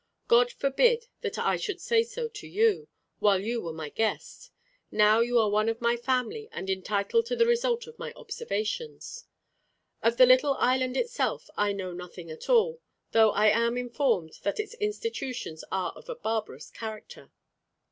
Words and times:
God 0.27 0.51
forbid 0.51 1.05
that 1.21 1.37
I 1.37 1.57
should 1.57 1.79
say 1.79 2.01
so 2.01 2.27
to 2.27 2.47
you, 2.47 2.87
while 3.19 3.39
you 3.39 3.61
were 3.61 3.71
my 3.71 3.89
guest. 3.89 4.49
Now 4.89 5.19
you 5.19 5.37
are 5.37 5.51
one 5.51 5.69
of 5.69 5.79
my 5.79 5.95
family, 5.95 6.49
and 6.51 6.71
entitled 6.71 7.27
to 7.27 7.35
the 7.35 7.45
result 7.45 7.85
of 7.85 7.99
my 7.99 8.11
observations. 8.15 9.25
Of 10.01 10.17
the 10.17 10.25
little 10.25 10.55
island 10.55 10.97
itself 10.97 11.51
I 11.55 11.71
know 11.71 11.91
nothing 11.93 12.31
at 12.31 12.49
all, 12.49 12.81
though 13.11 13.29
I 13.33 13.49
am 13.49 13.77
informed 13.77 14.39
that 14.41 14.59
its 14.59 14.73
institutions 14.73 15.63
are 15.71 15.91
of 15.91 16.09
a 16.09 16.15
barbarous 16.15 16.71
character." 16.71 17.29